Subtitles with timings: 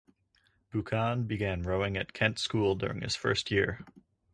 [0.71, 3.85] Buchan began rowing at Kent School during his first year.